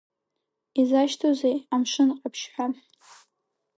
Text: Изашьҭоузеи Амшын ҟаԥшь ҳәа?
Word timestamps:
Изашьҭоузеи 0.81 1.57
Амшын 1.73 2.09
ҟаԥшь 2.19 2.45
ҳәа? 2.53 2.67